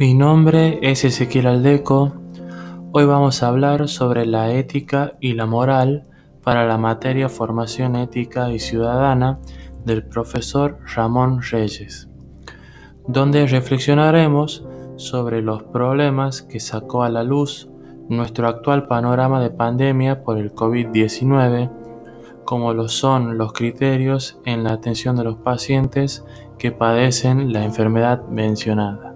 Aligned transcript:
Mi 0.00 0.14
nombre 0.14 0.78
es 0.80 1.04
Ezequiel 1.04 1.46
Aldeco. 1.46 2.14
Hoy 2.90 3.04
vamos 3.04 3.42
a 3.42 3.48
hablar 3.48 3.86
sobre 3.86 4.24
la 4.24 4.50
ética 4.50 5.12
y 5.20 5.34
la 5.34 5.44
moral 5.44 6.06
para 6.42 6.66
la 6.66 6.78
materia 6.78 7.28
Formación 7.28 7.96
Ética 7.96 8.50
y 8.50 8.60
Ciudadana 8.60 9.40
del 9.84 10.02
profesor 10.02 10.78
Ramón 10.96 11.42
Reyes, 11.42 12.08
donde 13.08 13.46
reflexionaremos 13.46 14.64
sobre 14.96 15.42
los 15.42 15.64
problemas 15.64 16.40
que 16.40 16.60
sacó 16.60 17.02
a 17.02 17.10
la 17.10 17.22
luz 17.22 17.68
nuestro 18.08 18.48
actual 18.48 18.86
panorama 18.86 19.38
de 19.38 19.50
pandemia 19.50 20.24
por 20.24 20.38
el 20.38 20.54
COVID-19, 20.54 21.70
como 22.46 22.72
lo 22.72 22.88
son 22.88 23.36
los 23.36 23.52
criterios 23.52 24.40
en 24.46 24.64
la 24.64 24.72
atención 24.72 25.14
de 25.16 25.24
los 25.24 25.36
pacientes 25.36 26.24
que 26.58 26.72
padecen 26.72 27.52
la 27.52 27.66
enfermedad 27.66 28.26
mencionada. 28.28 29.09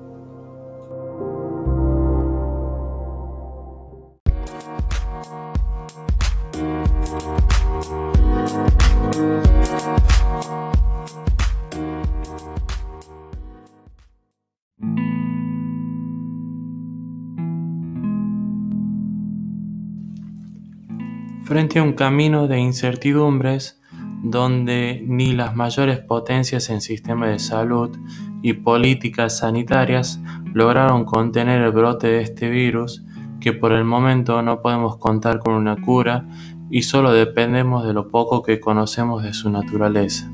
Frente 21.44 21.78
a 21.78 21.83
un 21.83 21.92
camino 21.92 22.48
de 22.48 22.58
incertidumbres 22.58 23.78
donde 24.22 25.05
ni 25.06 25.34
las 25.34 25.55
mayores 25.55 25.98
potencias 25.98 26.70
en 26.70 26.81
sistema 26.81 27.28
de 27.28 27.38
salud 27.38 27.97
y 28.42 28.55
políticas 28.55 29.38
sanitarias 29.38 30.20
lograron 30.55 31.05
contener 31.05 31.60
el 31.60 31.70
brote 31.70 32.06
de 32.06 32.22
este 32.22 32.48
virus, 32.48 33.05
que 33.45 33.53
por 33.53 33.73
el 33.73 33.84
momento 33.84 34.42
no 34.42 34.62
podemos 34.62 34.97
contar 34.97 35.39
con 35.39 35.53
una 35.53 35.77
cura 35.77 36.25
y 36.70 36.83
solo 36.83 37.12
dependemos 37.12 37.87
de 37.87 37.92
lo 37.92 38.09
poco 38.09 38.42
que 38.42 38.59
conocemos 38.59 39.23
de 39.23 39.34
su 39.34 39.50
naturaleza. 39.50 40.33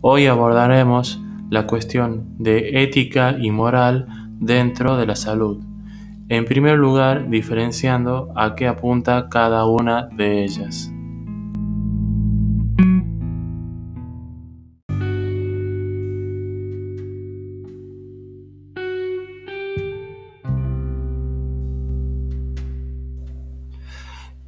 Hoy 0.00 0.26
abordaremos 0.26 1.20
la 1.50 1.66
cuestión 1.66 2.34
de 2.38 2.82
ética 2.82 3.36
y 3.38 3.50
moral 3.50 4.06
dentro 4.40 4.96
de 4.96 5.06
la 5.06 5.16
salud 5.16 5.62
en 6.28 6.46
primer 6.46 6.78
lugar, 6.78 7.28
diferenciando 7.28 8.32
a 8.34 8.54
qué 8.54 8.66
apunta 8.66 9.28
cada 9.28 9.66
una 9.66 10.08
de 10.08 10.44
ellas. 10.44 10.93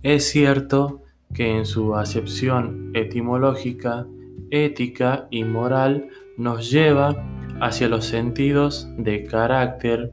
Es 0.06 0.30
cierto 0.30 1.02
que 1.34 1.58
en 1.58 1.66
su 1.66 1.96
acepción 1.96 2.92
etimológica, 2.94 4.06
ética 4.52 5.26
y 5.32 5.42
moral 5.42 6.10
nos 6.38 6.70
lleva 6.70 7.26
hacia 7.60 7.88
los 7.88 8.04
sentidos 8.04 8.88
de 8.96 9.24
carácter, 9.24 10.12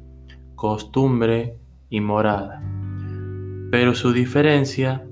costumbre 0.56 1.58
y 1.92 2.02
morada. 2.02 2.60
Pero 3.70 3.94
su 3.94 4.14
diferencia 4.14 5.06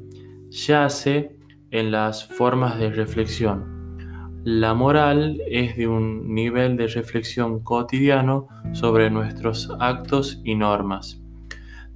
yace 0.50 1.36
en 1.70 1.92
las 1.92 2.26
formas 2.26 2.80
de 2.80 2.90
reflexión. 2.90 4.00
La 4.44 4.74
moral 4.74 5.44
es 5.48 5.78
de 5.78 5.88
un 5.88 6.34
nivel 6.34 6.76
de 6.76 6.88
reflexión 6.88 7.60
cotidiano 7.64 8.48
sobre 8.72 9.12
nuestros 9.12 9.72
actos 9.80 10.42
y 10.44 10.56
normas, 10.56 11.22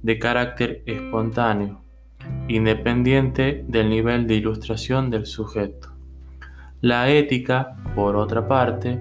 de 0.02 0.20
carácter 0.20 0.84
espontáneo, 0.86 1.82
independiente 2.48 3.64
del 3.68 3.90
nivel 3.90 4.26
de 4.26 4.34
ilustración 4.34 5.10
del 5.10 5.26
sujeto. 5.26 5.90
La 6.80 7.10
ética, 7.10 7.76
por 7.94 8.16
otra 8.16 8.46
parte, 8.46 9.00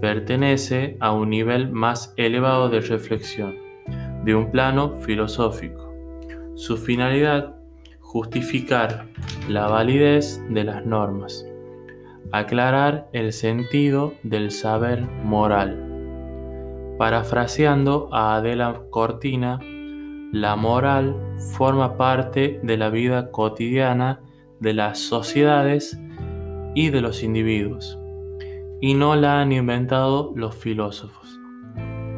pertenece 0.00 0.96
a 1.00 1.12
un 1.12 1.30
nivel 1.30 1.70
más 1.70 2.14
elevado 2.16 2.68
de 2.68 2.80
reflexión 2.80 3.56
de 4.24 4.34
un 4.34 4.50
plano 4.50 4.94
filosófico. 5.00 5.92
Su 6.54 6.76
finalidad, 6.76 7.56
justificar 8.00 9.06
la 9.48 9.68
validez 9.68 10.42
de 10.48 10.64
las 10.64 10.84
normas, 10.84 11.46
aclarar 12.32 13.08
el 13.12 13.32
sentido 13.32 14.14
del 14.22 14.50
saber 14.50 15.02
moral. 15.24 15.84
Parafraseando 16.98 18.08
a 18.12 18.36
Adela 18.36 18.82
Cortina, 18.90 19.60
la 20.32 20.56
moral 20.56 21.16
forma 21.56 21.96
parte 21.96 22.60
de 22.62 22.76
la 22.76 22.90
vida 22.90 23.30
cotidiana 23.30 24.20
de 24.60 24.74
las 24.74 24.98
sociedades 24.98 25.98
y 26.74 26.90
de 26.90 27.00
los 27.00 27.22
individuos, 27.22 27.98
y 28.80 28.94
no 28.94 29.16
la 29.16 29.40
han 29.40 29.52
inventado 29.52 30.32
los 30.36 30.54
filósofos. 30.54 31.38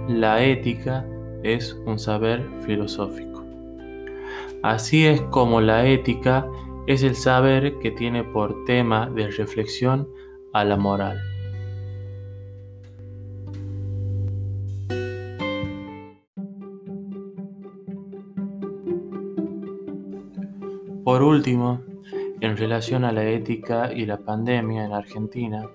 La 0.08 0.42
ética 0.42 1.06
es 1.42 1.80
un 1.86 1.98
saber 1.98 2.48
filosófico. 2.66 3.44
Así 4.62 5.06
es 5.06 5.22
como 5.22 5.60
la 5.60 5.86
ética 5.86 6.46
es 6.86 7.02
el 7.02 7.14
saber 7.14 7.78
que 7.78 7.92
tiene 7.92 8.24
por 8.24 8.64
tema 8.64 9.08
de 9.08 9.30
reflexión 9.30 10.08
a 10.52 10.64
la 10.64 10.76
moral. 10.76 11.18
Por 21.04 21.22
último, 21.22 21.80
en 22.40 22.56
relación 22.56 23.04
a 23.04 23.12
la 23.12 23.24
ética 23.24 23.92
y 23.92 24.06
la 24.06 24.18
pandemia 24.18 24.84
en 24.84 24.92
Argentina, 24.92 25.68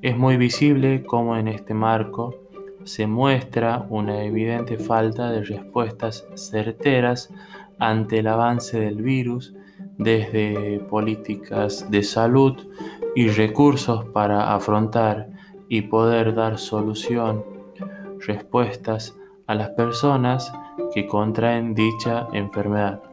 es 0.00 0.18
muy 0.18 0.36
visible 0.36 1.04
cómo 1.04 1.36
en 1.36 1.46
este 1.46 1.74
marco 1.74 2.34
se 2.84 3.06
muestra 3.06 3.86
una 3.88 4.24
evidente 4.24 4.78
falta 4.78 5.30
de 5.30 5.44
respuestas 5.44 6.26
certeras 6.34 7.32
ante 7.78 8.18
el 8.18 8.26
avance 8.26 8.80
del 8.80 9.00
virus 9.00 9.54
desde 9.98 10.80
políticas 10.90 11.88
de 11.90 12.02
salud 12.02 12.56
y 13.14 13.28
recursos 13.28 14.06
para 14.06 14.54
afrontar 14.54 15.28
y 15.68 15.82
poder 15.82 16.34
dar 16.34 16.58
solución, 16.58 17.44
respuestas 18.26 19.16
a 19.46 19.54
las 19.54 19.70
personas 19.70 20.52
que 20.92 21.06
contraen 21.06 21.74
dicha 21.74 22.26
enfermedad. 22.32 23.11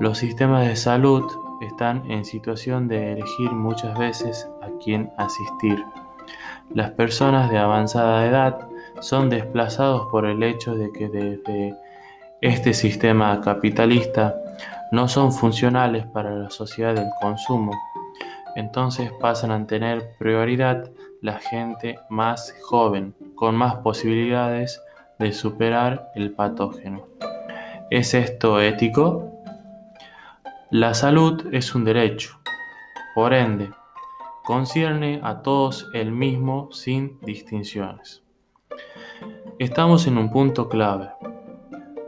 Los 0.00 0.18
sistemas 0.18 0.66
de 0.66 0.74
salud 0.74 1.24
están 1.60 2.10
en 2.10 2.24
situación 2.24 2.88
de 2.88 3.12
elegir 3.12 3.52
muchas 3.52 3.96
veces 3.96 4.48
a 4.60 4.68
quién 4.82 5.10
asistir. 5.16 5.84
Las 6.70 6.90
personas 6.90 7.50
de 7.50 7.58
avanzada 7.58 8.26
edad 8.26 8.68
son 9.00 9.30
desplazados 9.30 10.08
por 10.10 10.26
el 10.26 10.42
hecho 10.42 10.74
de 10.74 10.90
que 10.92 11.08
desde 11.08 11.76
este 12.40 12.74
sistema 12.74 13.40
capitalista 13.40 14.34
no 14.90 15.08
son 15.08 15.32
funcionales 15.32 16.06
para 16.06 16.34
la 16.34 16.50
sociedad 16.50 16.94
del 16.94 17.08
consumo. 17.20 17.72
Entonces 18.56 19.12
pasan 19.20 19.50
a 19.50 19.66
tener 19.66 20.16
prioridad 20.18 20.90
la 21.20 21.38
gente 21.38 21.98
más 22.08 22.54
joven, 22.62 23.14
con 23.34 23.54
más 23.54 23.76
posibilidades 23.76 24.82
de 25.18 25.32
superar 25.32 26.10
el 26.14 26.32
patógeno. 26.32 27.06
¿Es 27.90 28.14
esto 28.14 28.60
ético? 28.60 29.33
La 30.76 30.92
salud 30.92 31.40
es 31.52 31.72
un 31.76 31.84
derecho. 31.84 32.40
Por 33.14 33.32
ende, 33.32 33.70
concierne 34.44 35.20
a 35.22 35.40
todos 35.40 35.88
el 35.94 36.10
mismo 36.10 36.68
sin 36.72 37.20
distinciones. 37.20 38.24
Estamos 39.60 40.08
en 40.08 40.18
un 40.18 40.32
punto 40.32 40.68
clave, 40.68 41.10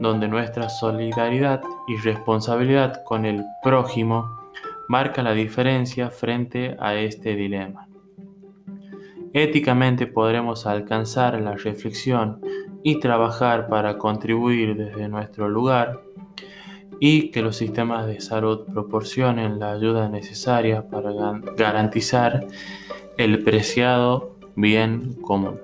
donde 0.01 0.27
nuestra 0.27 0.69
solidaridad 0.69 1.63
y 1.87 1.97
responsabilidad 1.99 3.05
con 3.05 3.25
el 3.25 3.45
prójimo 3.63 4.51
marca 4.89 5.23
la 5.23 5.33
diferencia 5.33 6.11
frente 6.11 6.77
a 6.81 6.97
este 6.97 7.37
dilema. 7.37 7.87
Éticamente 9.33 10.09
podremos 10.09 10.67
alcanzar 10.67 11.41
la 11.41 11.53
reflexión 11.53 12.41
y 12.83 12.99
trabajar 12.99 13.69
para 13.69 13.97
contribuir 13.97 14.77
desde 14.77 15.09
nuestro 15.09 15.49
lugar 15.49 16.03
y 17.01 17.31
que 17.31 17.43
los 17.43 17.57
sistemas 17.57 18.07
de 18.07 18.21
salud 18.21 18.67
proporcionen 18.73 19.59
la 19.59 19.73
ayuda 19.73 20.09
necesaria 20.09 20.89
para 20.89 21.11
garantizar 21.57 22.47
el 23.17 23.43
preciado 23.43 24.37
bien 24.55 25.15
común. 25.23 25.61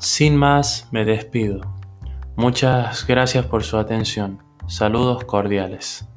Sin 0.00 0.34
más, 0.34 0.88
me 0.92 1.04
despido. 1.04 1.60
Muchas 2.34 3.06
gracias 3.06 3.44
por 3.44 3.64
su 3.64 3.76
atención. 3.76 4.42
Saludos 4.66 5.24
cordiales. 5.24 6.08